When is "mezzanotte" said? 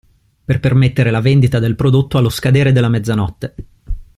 2.89-3.53